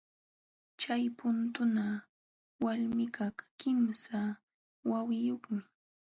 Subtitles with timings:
[0.79, 1.85] Chay putuuna
[2.63, 4.19] walmikaq kimsa
[4.89, 5.61] wawiyuqmi.